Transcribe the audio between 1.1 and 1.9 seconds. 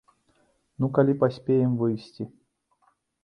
паспеем